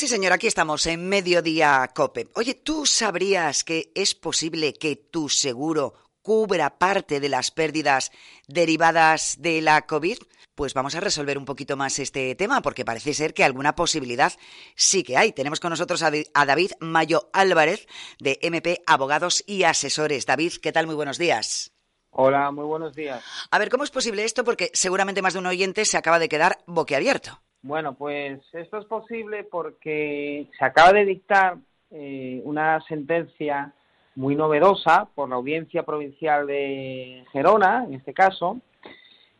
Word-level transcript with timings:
Pues 0.00 0.08
sí, 0.08 0.16
señor, 0.16 0.32
aquí 0.32 0.46
estamos 0.46 0.86
en 0.86 1.10
Mediodía 1.10 1.90
Cope. 1.94 2.28
Oye, 2.34 2.54
¿tú 2.54 2.86
sabrías 2.86 3.64
que 3.64 3.92
es 3.94 4.14
posible 4.14 4.72
que 4.72 4.96
tu 4.96 5.28
seguro 5.28 5.92
cubra 6.22 6.78
parte 6.78 7.20
de 7.20 7.28
las 7.28 7.50
pérdidas 7.50 8.10
derivadas 8.48 9.36
de 9.40 9.60
la 9.60 9.82
COVID? 9.82 10.16
Pues 10.54 10.72
vamos 10.72 10.94
a 10.94 11.00
resolver 11.00 11.36
un 11.36 11.44
poquito 11.44 11.76
más 11.76 11.98
este 11.98 12.34
tema, 12.34 12.62
porque 12.62 12.86
parece 12.86 13.12
ser 13.12 13.34
que 13.34 13.44
alguna 13.44 13.74
posibilidad 13.74 14.32
sí 14.74 15.02
que 15.02 15.18
hay. 15.18 15.32
Tenemos 15.32 15.60
con 15.60 15.68
nosotros 15.68 16.02
a 16.02 16.46
David 16.46 16.72
Mayo 16.80 17.28
Álvarez, 17.34 17.86
de 18.18 18.38
MP 18.40 18.82
Abogados 18.86 19.44
y 19.46 19.64
Asesores. 19.64 20.24
David, 20.24 20.54
¿qué 20.62 20.72
tal? 20.72 20.86
Muy 20.86 20.94
buenos 20.94 21.18
días. 21.18 21.72
Hola, 22.08 22.50
muy 22.50 22.64
buenos 22.64 22.94
días. 22.94 23.22
A 23.50 23.58
ver, 23.58 23.68
¿cómo 23.68 23.84
es 23.84 23.90
posible 23.90 24.24
esto? 24.24 24.44
Porque 24.44 24.70
seguramente 24.72 25.20
más 25.20 25.34
de 25.34 25.40
un 25.40 25.46
oyente 25.46 25.84
se 25.84 25.98
acaba 25.98 26.18
de 26.18 26.30
quedar 26.30 26.56
boquiabierto. 26.66 27.42
Bueno, 27.62 27.94
pues 27.94 28.40
esto 28.54 28.78
es 28.78 28.86
posible 28.86 29.44
porque 29.44 30.48
se 30.58 30.64
acaba 30.64 30.92
de 30.94 31.04
dictar 31.04 31.58
eh, 31.90 32.40
una 32.44 32.80
sentencia 32.88 33.72
muy 34.14 34.34
novedosa 34.34 35.08
por 35.14 35.28
la 35.28 35.36
Audiencia 35.36 35.82
Provincial 35.82 36.46
de 36.46 37.24
Gerona, 37.32 37.84
en 37.84 37.94
este 37.94 38.14
caso, 38.14 38.60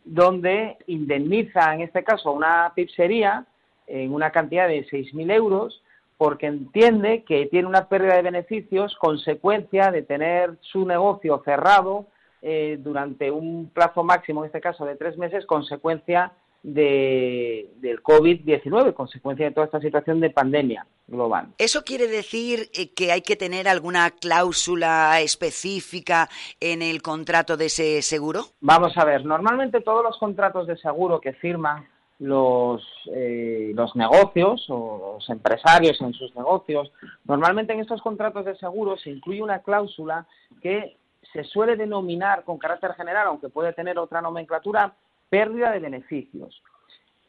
donde 0.04 0.76
indemniza, 0.86 1.74
en 1.74 1.80
este 1.80 2.04
caso, 2.04 2.28
a 2.28 2.32
una 2.32 2.72
pizzería 2.74 3.46
en 3.86 4.12
una 4.12 4.30
cantidad 4.30 4.68
de 4.68 4.86
6.000 4.86 5.32
euros 5.32 5.82
porque 6.16 6.46
entiende 6.46 7.24
que 7.24 7.46
tiene 7.46 7.66
una 7.66 7.88
pérdida 7.88 8.16
de 8.16 8.22
beneficios 8.22 8.94
consecuencia 8.96 9.90
de 9.90 10.02
tener 10.02 10.58
su 10.60 10.84
negocio 10.84 11.40
cerrado 11.46 12.06
eh, 12.42 12.78
durante 12.78 13.30
un 13.30 13.70
plazo 13.72 14.04
máximo, 14.04 14.42
en 14.42 14.48
este 14.48 14.60
caso 14.60 14.84
de 14.84 14.96
tres 14.96 15.16
meses, 15.16 15.46
consecuencia 15.46 16.32
de, 16.62 17.70
del 17.76 18.02
COVID-19, 18.02 18.94
consecuencia 18.94 19.46
de 19.46 19.52
toda 19.52 19.66
esta 19.66 19.80
situación 19.80 20.20
de 20.20 20.30
pandemia 20.30 20.86
global. 21.06 21.48
¿Eso 21.58 21.82
quiere 21.84 22.06
decir 22.06 22.70
eh, 22.74 22.92
que 22.94 23.12
hay 23.12 23.22
que 23.22 23.36
tener 23.36 23.68
alguna 23.68 24.10
cláusula 24.10 25.20
específica 25.20 26.28
en 26.60 26.82
el 26.82 27.02
contrato 27.02 27.56
de 27.56 27.66
ese 27.66 28.02
seguro? 28.02 28.44
Vamos 28.60 28.96
a 28.96 29.04
ver, 29.04 29.24
normalmente 29.24 29.80
todos 29.80 30.02
los 30.02 30.18
contratos 30.18 30.66
de 30.66 30.76
seguro 30.76 31.20
que 31.20 31.32
firman 31.34 31.88
los, 32.20 32.82
eh, 33.14 33.72
los 33.74 33.96
negocios 33.96 34.66
o 34.68 35.16
los 35.16 35.30
empresarios 35.30 36.00
en 36.02 36.12
sus 36.12 36.34
negocios, 36.36 36.92
normalmente 37.24 37.72
en 37.72 37.80
estos 37.80 38.02
contratos 38.02 38.44
de 38.44 38.56
seguro 38.56 38.98
se 38.98 39.10
incluye 39.10 39.42
una 39.42 39.60
cláusula 39.60 40.26
que 40.62 40.98
se 41.32 41.44
suele 41.44 41.76
denominar 41.76 42.44
con 42.44 42.58
carácter 42.58 42.92
general, 42.94 43.28
aunque 43.28 43.48
puede 43.48 43.72
tener 43.72 43.98
otra 43.98 44.20
nomenclatura, 44.20 44.94
pérdida 45.30 45.70
de 45.70 45.78
beneficios. 45.78 46.62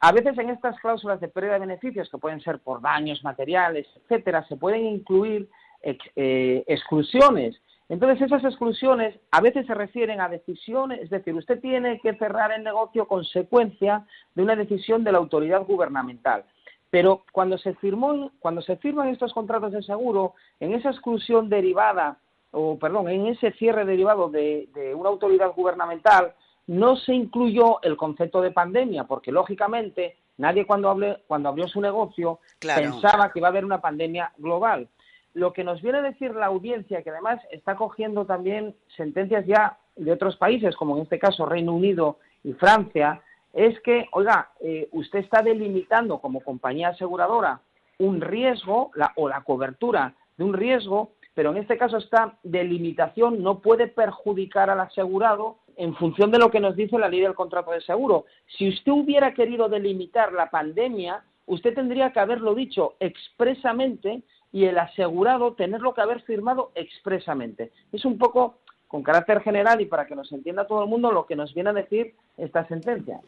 A 0.02 0.12
veces 0.12 0.36
en 0.40 0.50
estas 0.50 0.80
cláusulas 0.80 1.22
de 1.22 1.28
pérdida 1.28 1.54
de 1.54 1.60
beneficios, 1.60 2.10
que 2.10 2.18
pueden 2.18 2.42
ser 2.42 2.60
por 2.60 2.82
daños 2.82 3.24
materiales, 3.24 3.88
etcétera, 3.96 4.44
se 4.48 4.58
pueden 4.58 4.84
incluir 4.86 5.48
eh, 5.84 6.64
exclusiones. 6.68 7.62
Entonces, 7.88 8.22
esas 8.22 8.44
exclusiones 8.44 9.20
a 9.30 9.42
veces 9.42 9.68
se 9.68 9.76
refieren 9.76 10.20
a 10.20 10.30
decisiones, 10.30 11.02
es 11.02 11.10
decir, 11.12 11.36
usted 11.36 11.60
tiene 11.60 12.00
que 12.00 12.16
cerrar 12.16 12.52
el 12.52 12.64
negocio 12.64 13.08
consecuencia 13.08 14.06
de 14.34 14.42
una 14.42 14.56
decisión 14.56 15.04
de 15.04 15.12
la 15.12 15.20
autoridad 15.20 15.66
gubernamental. 15.66 16.46
Pero 16.90 17.24
cuando 17.32 17.58
se 17.58 17.76
firmó, 17.76 18.32
cuando 18.40 18.62
se 18.62 18.78
firman 18.78 19.10
estos 19.10 19.34
contratos 19.34 19.72
de 19.72 19.84
seguro, 19.84 20.34
en 20.60 20.74
esa 20.74 20.90
exclusión 20.90 21.48
derivada, 21.48 22.18
o 22.52 22.80
perdón, 22.80 23.08
en 23.10 23.28
ese 23.28 23.52
cierre 23.52 23.86
derivado 23.86 24.30
de 24.30 24.68
una 24.96 25.10
autoridad 25.10 25.54
gubernamental, 25.56 26.34
no 26.72 26.96
se 26.96 27.14
incluyó 27.14 27.82
el 27.84 27.98
concepto 27.98 28.42
de 28.42 28.52
pandemia, 28.52 29.04
porque 29.04 29.30
lógicamente 29.30 30.16
nadie 30.38 30.66
cuando, 30.66 30.98
cuando 31.28 31.50
abrió 31.50 31.68
su 31.68 31.82
negocio 31.82 32.40
pensaba 32.60 33.30
que 33.30 33.40
iba 33.40 33.50
a 33.50 33.52
haber 33.52 33.66
una 33.66 33.82
pandemia 33.82 34.32
global. 34.38 34.88
Lo 35.34 35.52
que 35.52 35.66
nos 35.66 35.82
viene 35.82 35.98
a 35.98 36.02
decir 36.02 36.34
la 36.34 36.46
audiencia, 36.46 37.04
que 37.04 37.10
además 37.10 37.42
está 37.52 37.76
cogiendo 37.76 38.26
también 38.26 38.74
sentencias 38.96 39.46
ya 39.46 39.80
de 39.98 40.14
otros 40.14 40.38
países, 40.38 40.78
como 40.78 40.96
en 40.96 41.04
este 41.04 41.20
caso 41.20 41.46
Reino 41.46 41.74
Unido 41.74 42.20
y 42.42 42.54
Francia, 42.54 43.22
es 43.52 43.78
que, 43.82 44.08
oiga, 44.14 44.52
eh, 44.62 44.88
usted 44.94 45.20
está 45.20 45.42
delimitando 45.42 46.20
como 46.20 46.40
compañía 46.40 46.90
aseguradora 46.90 47.60
un 47.98 48.22
riesgo 48.22 48.92
o 49.18 49.28
la 49.28 49.42
cobertura 49.42 50.14
de 50.38 50.46
un 50.46 50.54
riesgo, 50.54 51.12
pero 51.34 51.52
en 51.52 51.58
este 51.58 51.78
caso 51.78 51.98
esta 51.98 52.38
delimitación 52.44 53.44
no 53.44 53.60
puede 53.60 53.88
perjudicar 53.88 54.70
al 54.70 54.80
asegurado 54.80 55.58
en 55.82 55.96
función 55.96 56.30
de 56.30 56.38
lo 56.38 56.52
que 56.52 56.60
nos 56.60 56.76
dice 56.76 57.00
la 57.00 57.10
ley 57.10 57.22
del 57.22 57.34
contrato 57.34 57.72
de 57.72 57.82
seguro. 57.82 58.26
Si 58.56 58.70
usted 58.70 58.92
hubiera 58.92 59.34
querido 59.34 59.68
delimitar 59.68 60.32
la 60.32 60.52
pandemia, 60.52 61.24
usted 61.48 61.74
tendría 61.74 62.14
que 62.14 62.20
haberlo 62.20 62.54
dicho 62.54 62.94
expresamente 63.00 64.22
y 64.52 64.66
el 64.66 64.78
asegurado 64.78 65.54
tenerlo 65.54 65.96
que 65.96 66.02
haber 66.02 66.22
firmado 66.22 66.72
expresamente. 66.76 67.72
Es 67.92 68.06
un 68.06 68.20
poco 68.20 68.60
con 68.88 69.02
carácter 69.02 69.42
general 69.42 69.82
y 69.82 69.88
para 69.88 70.06
que 70.06 70.16
nos 70.16 70.32
entienda 70.32 70.68
todo 70.68 70.84
el 70.84 70.90
mundo 70.90 71.12
lo 71.12 71.26
que 71.26 71.36
nos 71.36 71.52
viene 71.56 71.72
a 71.72 71.74
decir 71.74 72.14
esta 72.38 72.68
sentencia. 72.68 73.20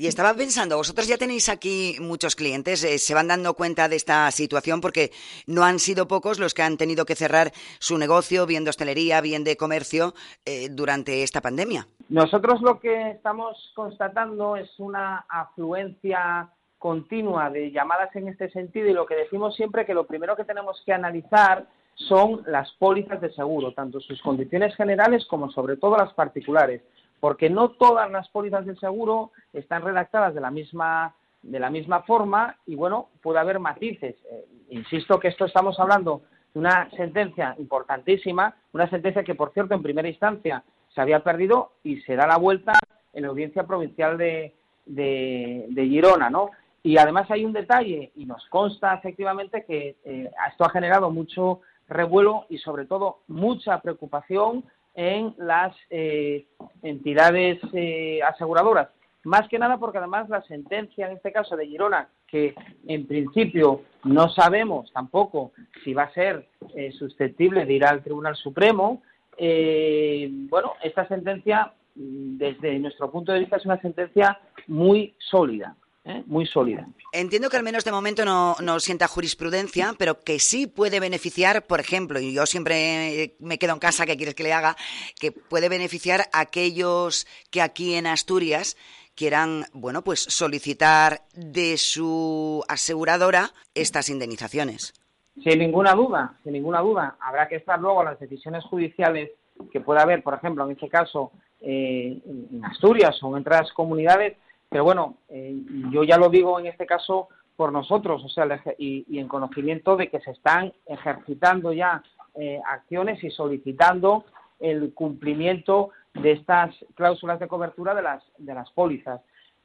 Y 0.00 0.06
estaba 0.06 0.32
pensando, 0.32 0.76
vosotros 0.76 1.08
ya 1.08 1.18
tenéis 1.18 1.48
aquí 1.48 1.96
muchos 2.00 2.36
clientes, 2.36 2.84
eh, 2.84 2.98
se 2.98 3.14
van 3.14 3.26
dando 3.26 3.54
cuenta 3.54 3.88
de 3.88 3.96
esta 3.96 4.30
situación 4.30 4.80
porque 4.80 5.10
no 5.48 5.64
han 5.64 5.80
sido 5.80 6.06
pocos 6.06 6.38
los 6.38 6.54
que 6.54 6.62
han 6.62 6.76
tenido 6.76 7.04
que 7.04 7.16
cerrar 7.16 7.50
su 7.80 7.98
negocio, 7.98 8.46
bien 8.46 8.62
de 8.62 8.70
hostelería, 8.70 9.20
bien 9.20 9.42
de 9.42 9.56
comercio, 9.56 10.14
eh, 10.44 10.68
durante 10.70 11.24
esta 11.24 11.40
pandemia. 11.40 11.88
Nosotros 12.10 12.62
lo 12.62 12.78
que 12.78 13.10
estamos 13.10 13.72
constatando 13.74 14.54
es 14.54 14.70
una 14.78 15.26
afluencia 15.28 16.48
continua 16.78 17.50
de 17.50 17.72
llamadas 17.72 18.14
en 18.14 18.28
este 18.28 18.50
sentido 18.50 18.86
y 18.86 18.92
lo 18.92 19.04
que 19.04 19.16
decimos 19.16 19.56
siempre 19.56 19.84
que 19.84 19.94
lo 19.94 20.06
primero 20.06 20.36
que 20.36 20.44
tenemos 20.44 20.80
que 20.86 20.92
analizar 20.92 21.66
son 21.96 22.44
las 22.46 22.70
pólizas 22.78 23.20
de 23.20 23.32
seguro, 23.32 23.72
tanto 23.74 23.98
sus 23.98 24.22
condiciones 24.22 24.76
generales 24.76 25.26
como 25.26 25.50
sobre 25.50 25.76
todo 25.76 25.96
las 25.96 26.14
particulares 26.14 26.82
porque 27.20 27.50
no 27.50 27.70
todas 27.70 28.10
las 28.10 28.28
pólizas 28.28 28.66
del 28.66 28.78
seguro 28.78 29.32
están 29.52 29.82
redactadas 29.82 30.34
de 30.34 30.40
la 30.40 30.50
misma 30.50 31.14
de 31.42 31.60
la 31.60 31.70
misma 31.70 32.02
forma 32.02 32.56
y 32.66 32.74
bueno 32.74 33.08
puede 33.22 33.38
haber 33.38 33.60
matices. 33.60 34.16
Eh, 34.30 34.44
insisto 34.70 35.20
que 35.20 35.28
esto 35.28 35.44
estamos 35.44 35.78
hablando 35.78 36.22
de 36.52 36.58
una 36.60 36.90
sentencia 36.90 37.54
importantísima 37.58 38.54
una 38.72 38.88
sentencia 38.90 39.22
que 39.22 39.34
por 39.34 39.52
cierto 39.52 39.74
en 39.74 39.82
primera 39.82 40.08
instancia 40.08 40.64
se 40.94 41.00
había 41.00 41.22
perdido 41.22 41.72
y 41.84 42.00
se 42.00 42.16
da 42.16 42.26
la 42.26 42.38
vuelta 42.38 42.72
en 43.12 43.22
la 43.22 43.28
audiencia 43.28 43.64
provincial 43.64 44.18
de, 44.18 44.54
de, 44.86 45.86
Girona 45.88 46.28
no 46.30 46.50
y 46.82 46.96
además 46.96 47.30
hay 47.30 47.44
un 47.44 47.52
detalle 47.52 48.12
y 48.16 48.24
nos 48.24 48.44
consta 48.46 48.94
efectivamente 48.94 49.64
que 49.64 49.96
eh, 50.04 50.30
esto 50.50 50.64
ha 50.64 50.70
generado 50.70 51.10
mucho 51.10 51.60
revuelo 51.88 52.46
y 52.48 52.58
sobre 52.58 52.84
todo 52.84 53.20
mucha 53.28 53.80
preocupación 53.80 54.64
en 54.98 55.32
las 55.38 55.76
eh, 55.90 56.48
entidades 56.82 57.60
eh, 57.72 58.18
aseguradoras. 58.28 58.88
Más 59.22 59.48
que 59.48 59.56
nada 59.56 59.78
porque 59.78 59.98
además 59.98 60.28
la 60.28 60.42
sentencia, 60.42 61.06
en 61.06 61.16
este 61.16 61.30
caso 61.30 61.56
de 61.56 61.68
Girona, 61.68 62.08
que 62.26 62.56
en 62.88 63.06
principio 63.06 63.82
no 64.02 64.28
sabemos 64.28 64.92
tampoco 64.92 65.52
si 65.84 65.94
va 65.94 66.02
a 66.04 66.12
ser 66.12 66.48
eh, 66.74 66.90
susceptible 66.90 67.64
de 67.64 67.74
ir 67.74 67.84
al 67.84 68.02
Tribunal 68.02 68.34
Supremo, 68.34 69.02
bueno, 69.38 70.72
esta 70.82 71.06
sentencia, 71.06 71.72
desde 71.94 72.76
nuestro 72.80 73.08
punto 73.08 73.32
de 73.32 73.38
vista, 73.38 73.56
es 73.56 73.66
una 73.66 73.80
sentencia 73.80 74.40
muy 74.66 75.14
sólida. 75.20 75.76
¿Eh? 76.08 76.22
muy 76.26 76.46
sólida. 76.46 76.88
Entiendo 77.12 77.50
que 77.50 77.56
al 77.56 77.62
menos 77.62 77.84
de 77.84 77.92
momento 77.92 78.24
no, 78.24 78.56
no, 78.60 78.80
sienta 78.80 79.06
jurisprudencia, 79.06 79.94
pero 79.98 80.20
que 80.20 80.38
sí 80.38 80.66
puede 80.66 81.00
beneficiar, 81.00 81.66
por 81.66 81.80
ejemplo, 81.80 82.18
y 82.18 82.32
yo 82.32 82.46
siempre 82.46 83.36
me 83.38 83.58
quedo 83.58 83.74
en 83.74 83.78
casa, 83.78 84.06
¿qué 84.06 84.16
quieres 84.16 84.34
que 84.34 84.42
le 84.42 84.52
haga? 84.52 84.76
Que 85.20 85.32
puede 85.32 85.68
beneficiar 85.68 86.22
a 86.32 86.40
aquellos 86.40 87.26
que 87.50 87.62
aquí 87.62 87.94
en 87.94 88.06
Asturias 88.06 88.76
quieran, 89.14 89.64
bueno, 89.72 90.02
pues 90.02 90.20
solicitar 90.20 91.22
de 91.34 91.76
su 91.76 92.64
aseguradora 92.68 93.50
estas 93.74 94.10
indemnizaciones. 94.10 94.94
Sin 95.42 95.58
ninguna 95.58 95.92
duda, 95.94 96.38
sin 96.44 96.52
ninguna 96.52 96.80
duda. 96.80 97.16
Habrá 97.20 97.48
que 97.48 97.56
estar 97.56 97.80
luego 97.80 98.00
a 98.00 98.04
las 98.04 98.20
decisiones 98.20 98.64
judiciales 98.64 99.30
que 99.72 99.80
pueda 99.80 100.02
haber, 100.02 100.22
por 100.22 100.34
ejemplo, 100.34 100.64
en 100.64 100.72
este 100.72 100.88
caso, 100.88 101.32
eh, 101.60 102.20
en 102.24 102.64
Asturias 102.64 103.20
o 103.22 103.36
en 103.36 103.42
otras 103.42 103.72
comunidades, 103.72 104.36
pero 104.68 104.84
bueno, 104.84 105.16
eh, 105.28 105.56
yo 105.90 106.04
ya 106.04 106.18
lo 106.18 106.28
digo 106.28 106.58
en 106.60 106.66
este 106.66 106.86
caso 106.86 107.28
por 107.56 107.72
nosotros, 107.72 108.22
o 108.24 108.28
sea, 108.28 108.46
y, 108.78 109.18
en 109.18 109.26
conocimiento 109.26 109.96
de 109.96 110.08
que 110.08 110.20
se 110.20 110.30
están 110.30 110.72
ejercitando 110.86 111.72
ya 111.72 112.02
eh, 112.34 112.60
acciones 112.66 113.22
y 113.24 113.30
solicitando 113.30 114.24
el 114.60 114.92
cumplimiento 114.94 115.90
de 116.14 116.32
estas 116.32 116.74
cláusulas 116.94 117.40
de 117.40 117.48
cobertura 117.48 117.94
de 117.94 118.02
las, 118.02 118.22
de 118.38 118.54
las 118.54 118.70
pólizas. 118.70 119.20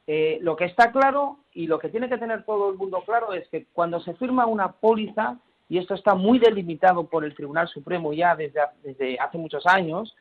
Eh, 0.06 0.38
lo 0.42 0.56
que 0.56 0.64
está 0.64 0.90
claro 0.90 1.38
y 1.52 1.66
lo 1.66 1.78
que 1.78 1.88
tiene 1.88 2.08
que 2.08 2.18
tener 2.18 2.44
todo 2.44 2.70
el 2.70 2.76
mundo 2.76 3.02
claro 3.06 3.32
es 3.32 3.48
que 3.48 3.66
cuando 3.72 4.00
se 4.00 4.14
firma 4.14 4.46
una 4.46 4.72
póliza, 4.72 5.38
y 5.68 5.78
esto 5.78 5.94
está 5.94 6.14
muy 6.14 6.38
delimitado 6.38 7.04
por 7.04 7.24
el 7.24 7.34
Tribunal 7.34 7.68
Supremo 7.68 8.12
ya 8.12 8.36
desde, 8.36 8.60
desde 8.82 9.18
hace 9.18 9.38
muchos 9.38 9.66
años, 9.66 10.14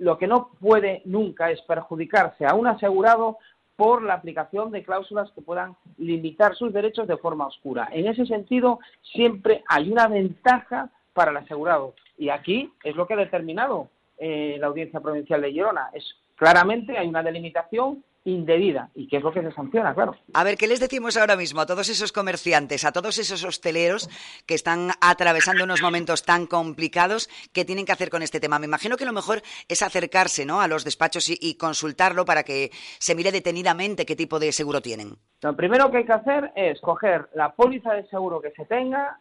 lo 0.00 0.18
que 0.18 0.26
no 0.26 0.50
puede 0.60 1.00
nunca 1.06 1.50
es 1.50 1.62
perjudicarse 1.62 2.44
a 2.44 2.54
un 2.54 2.66
asegurado 2.66 3.38
por 3.76 4.02
la 4.02 4.14
aplicación 4.14 4.70
de 4.70 4.82
cláusulas 4.82 5.30
que 5.32 5.42
puedan 5.42 5.76
limitar 5.98 6.54
sus 6.56 6.72
derechos 6.72 7.06
de 7.06 7.18
forma 7.18 7.46
oscura. 7.46 7.88
En 7.92 8.06
ese 8.06 8.26
sentido, 8.26 8.80
siempre 9.02 9.62
hay 9.68 9.90
una 9.90 10.08
ventaja 10.08 10.90
para 11.12 11.30
el 11.30 11.36
asegurado. 11.36 11.94
Y 12.18 12.30
aquí 12.30 12.72
es 12.82 12.96
lo 12.96 13.06
que 13.06 13.14
ha 13.14 13.18
determinado 13.18 13.88
eh, 14.18 14.56
la 14.58 14.68
Audiencia 14.68 15.00
Provincial 15.00 15.42
de 15.42 15.52
Girona. 15.52 15.90
Claramente 16.36 16.96
hay 16.96 17.08
una 17.08 17.22
delimitación 17.22 18.04
indebida 18.26 18.90
y 18.94 19.06
que 19.06 19.18
es 19.18 19.22
lo 19.22 19.32
que 19.32 19.42
se 19.42 19.52
sanciona, 19.52 19.94
claro. 19.94 20.16
A 20.34 20.42
ver, 20.42 20.56
¿qué 20.56 20.66
les 20.66 20.80
decimos 20.80 21.16
ahora 21.16 21.36
mismo 21.36 21.60
a 21.60 21.66
todos 21.66 21.88
esos 21.88 22.12
comerciantes, 22.12 22.84
a 22.84 22.90
todos 22.90 23.18
esos 23.18 23.44
hosteleros 23.44 24.08
que 24.46 24.54
están 24.54 24.90
atravesando 25.00 25.62
unos 25.62 25.80
momentos 25.80 26.24
tan 26.24 26.46
complicados? 26.46 27.28
¿Qué 27.52 27.64
tienen 27.64 27.86
que 27.86 27.92
hacer 27.92 28.10
con 28.10 28.22
este 28.22 28.40
tema? 28.40 28.58
Me 28.58 28.66
imagino 28.66 28.96
que 28.96 29.04
lo 29.04 29.12
mejor 29.12 29.42
es 29.68 29.82
acercarse 29.82 30.44
¿no? 30.44 30.60
a 30.60 30.66
los 30.66 30.84
despachos 30.84 31.30
y, 31.30 31.56
consultarlo 31.56 32.24
para 32.24 32.42
que 32.42 32.70
se 32.98 33.14
mire 33.14 33.32
detenidamente 33.32 34.04
qué 34.04 34.16
tipo 34.16 34.38
de 34.38 34.52
seguro 34.52 34.80
tienen. 34.80 35.16
Lo 35.42 35.56
primero 35.56 35.90
que 35.90 35.98
hay 35.98 36.04
que 36.04 36.12
hacer 36.12 36.52
es 36.56 36.80
coger 36.80 37.28
la 37.34 37.52
póliza 37.52 37.94
de 37.94 38.06
seguro 38.08 38.40
que 38.40 38.50
se 38.50 38.64
tenga 38.66 39.18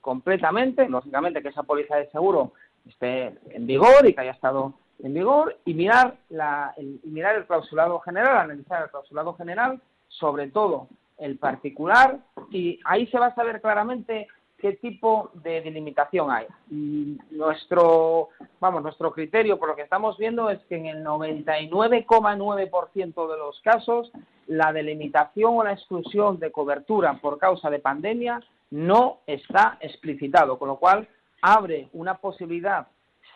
completamente, 0.00 0.88
lógicamente 0.88 1.42
que 1.42 1.48
esa 1.48 1.62
póliza 1.62 1.96
de 1.96 2.10
seguro 2.10 2.54
esté 2.88 3.34
en 3.50 3.66
vigor 3.66 4.06
y 4.06 4.14
que 4.14 4.22
haya 4.22 4.32
estado 4.32 4.74
en 5.02 5.14
vigor 5.14 5.58
y 5.64 5.74
mirar, 5.74 6.16
la, 6.30 6.72
el, 6.76 7.00
mirar 7.04 7.36
el 7.36 7.46
clausulado 7.46 8.00
general, 8.00 8.38
analizar 8.38 8.84
el 8.84 8.90
clausulado 8.90 9.34
general, 9.34 9.80
sobre 10.08 10.48
todo 10.48 10.88
el 11.18 11.38
particular, 11.38 12.18
y 12.50 12.80
ahí 12.84 13.06
se 13.08 13.18
va 13.18 13.26
a 13.26 13.34
saber 13.34 13.60
claramente 13.60 14.28
qué 14.64 14.72
tipo 14.74 15.30
de 15.34 15.60
delimitación 15.60 16.30
hay. 16.30 16.46
nuestro, 17.30 18.30
vamos, 18.60 18.82
nuestro 18.82 19.12
criterio, 19.12 19.58
por 19.58 19.68
lo 19.68 19.76
que 19.76 19.82
estamos 19.82 20.16
viendo, 20.16 20.48
es 20.48 20.58
que 20.70 20.76
en 20.76 20.86
el 20.86 21.04
99,9% 21.04 23.30
de 23.30 23.36
los 23.36 23.60
casos 23.60 24.10
la 24.46 24.72
delimitación 24.72 25.58
o 25.58 25.64
la 25.64 25.72
exclusión 25.72 26.38
de 26.38 26.50
cobertura 26.50 27.18
por 27.20 27.36
causa 27.38 27.68
de 27.68 27.78
pandemia 27.78 28.40
no 28.70 29.18
está 29.26 29.76
explicitado, 29.80 30.58
con 30.58 30.68
lo 30.68 30.76
cual 30.76 31.06
abre 31.42 31.90
una 31.92 32.16
posibilidad 32.16 32.86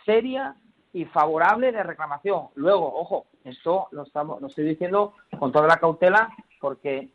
seria 0.07 0.57
y 0.93 1.05
favorable 1.07 1.73
de 1.73 1.83
reclamación. 1.83 2.49
Luego, 2.55 2.93
ojo, 2.95 3.27
esto 3.45 3.89
lo, 3.93 4.03
estamos, 4.03 4.41
lo 4.41 4.49
estoy 4.49 4.65
diciendo 4.65 5.15
con 5.39 5.53
toda 5.53 5.67
la 5.67 5.77
cautela 5.77 6.29
porque 6.61 7.09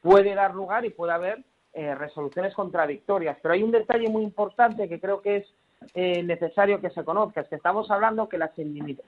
puede 0.00 0.34
dar 0.34 0.54
lugar 0.54 0.84
y 0.84 0.90
puede 0.90 1.12
haber 1.12 1.42
eh, 1.74 1.94
resoluciones 1.94 2.54
contradictorias. 2.54 3.38
Pero 3.40 3.54
hay 3.54 3.62
un 3.62 3.70
detalle 3.70 4.08
muy 4.08 4.22
importante 4.22 4.88
que 4.88 5.00
creo 5.00 5.22
que 5.22 5.36
es 5.36 5.46
eh, 5.94 6.22
necesario 6.22 6.80
que 6.80 6.90
se 6.90 7.04
conozca, 7.04 7.40
es 7.40 7.48
que 7.48 7.56
estamos 7.56 7.90
hablando 7.90 8.28
que 8.28 8.38
las, 8.38 8.50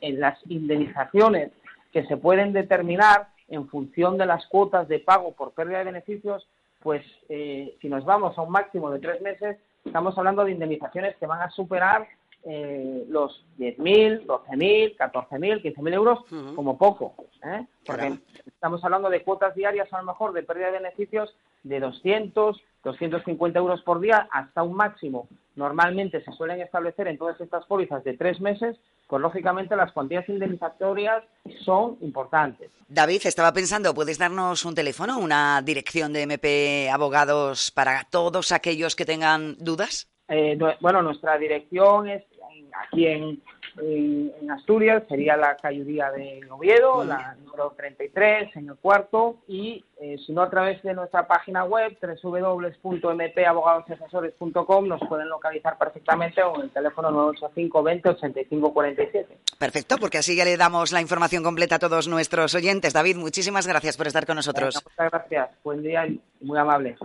las 0.01 0.39
indemnizaciones 0.49 1.53
que 1.93 2.05
se 2.07 2.17
pueden 2.17 2.53
determinar 2.53 3.29
en 3.49 3.69
función 3.69 4.19
de 4.19 4.27
las 4.27 4.47
cuotas 4.47 4.89
de 4.89 4.99
pago 4.99 5.33
por 5.33 5.53
pérdida 5.53 5.79
de 5.79 5.85
beneficios, 5.85 6.49
pues 6.81 7.05
eh, 7.29 7.77
si 7.81 7.89
nos 7.89 8.05
vamos 8.05 8.37
a 8.37 8.43
un 8.43 8.51
máximo 8.51 8.91
de 8.91 8.99
tres 8.99 9.21
meses, 9.21 9.59
estamos 9.85 10.17
hablando 10.19 10.45
de 10.45 10.53
indemnizaciones 10.53 11.17
que 11.17 11.27
van 11.27 11.43
a 11.43 11.51
superar 11.51 12.09
eh, 12.47 13.05
los 13.09 13.45
10.000, 13.59 14.27
12.000, 14.27 14.97
14.000, 14.97 15.63
15.000 15.63 15.95
euros 15.95 16.19
como 16.55 16.77
poco. 16.77 17.15
¿eh? 17.43 17.67
Porque 17.87 18.19
estamos 18.47 18.85
hablando 18.85 19.09
de 19.09 19.23
cuotas 19.23 19.55
diarias 19.55 19.93
a 19.93 19.99
lo 19.99 20.05
mejor 20.05 20.33
de 20.33 20.43
pérdida 20.43 20.67
de 20.67 20.79
beneficios 20.79 21.35
de 21.63 21.81
200, 21.81 22.61
250 22.85 23.59
euros 23.59 23.83
por 23.83 24.01
día 24.01 24.29
hasta 24.31 24.63
un 24.63 24.75
máximo. 24.75 25.29
Normalmente 25.57 26.23
se 26.23 26.33
suelen 26.33 26.61
establecer 26.61 27.09
en 27.09 27.17
todas 27.17 27.41
estas 27.41 27.65
pólizas 27.67 28.03
de 28.05 28.17
tres 28.17 28.41
meses, 28.41 28.77
pues 29.07 29.23
lógicamente 29.23 29.77
las 29.77 29.93
cuantías 29.93 30.29
indemnizatorias 30.29 31.23
son 31.65 31.97
importantes. 32.01 32.71
David, 32.89 33.23
estaba 33.25 33.53
pensando, 33.53 33.95
¿puedes 33.95 34.19
darnos 34.19 34.65
un 34.65 34.75
teléfono, 34.75 35.19
una 35.19 35.63
dirección 35.63 36.13
de 36.13 36.23
MP 36.23 36.91
Abogados 36.91 37.71
para 37.71 38.05
todos 38.11 38.53
aquellos 38.53 38.97
que 38.97 39.05
tengan 39.05 39.57
dudas? 39.59 40.09
Eh, 40.29 40.59
bueno, 40.81 41.03
nuestra 41.03 41.37
dirección 41.39 42.09
es 42.09 42.25
aquí 42.83 43.07
en, 43.07 43.41
en, 43.81 44.51
Asturias, 44.51 45.05
sería 45.09 45.37
la 45.37 45.57
Cayudía 45.57 46.11
de 46.11 46.41
Oviedo, 46.51 47.05
la 47.05 47.37
número 47.45 47.73
33, 47.77 48.57
en 48.57 48.69
el 48.69 48.75
cuarto, 48.77 49.37
y 49.49 49.85
eh, 50.01 50.17
si 50.25 50.33
no 50.33 50.43
a 50.43 50.51
través 50.51 50.81
de 50.83 50.95
nuestra 50.95 51.27
página 51.27 51.65
web, 51.65 51.99
www.mpabogadosasesores.com, 52.01 54.89
nos 54.89 55.01
pueden 55.09 55.29
localizar 55.29 55.77
perfectamente 55.79 56.41
o 56.43 56.55
en 56.57 56.63
el 56.63 56.71
teléfono 56.71 57.11
985 57.11 57.83
20 57.83 58.09
85 58.11 58.73
47. 58.73 59.39
Perfecto, 59.59 59.97
porque 59.99 60.19
así 60.19 60.37
ya 60.37 60.45
le 60.45 60.57
damos 60.57 60.93
la 60.93 61.01
información 61.01 61.43
completa 61.43 61.75
a 61.77 61.81
todos 61.81 62.09
nuestros 62.09 62.55
oyentes. 62.55 62.93
David, 62.93 63.17
muchísimas 63.17 63.67
gracias 63.67 63.97
por 63.97 64.07
estar 64.07 64.27
con 64.27 64.37
nosotros. 64.37 64.85
muchas 64.85 65.11
gracias, 65.11 65.51
buen 65.63 65.83
día 65.83 66.07
y 66.07 66.21
muy 66.41 66.59
amable. 66.59 66.97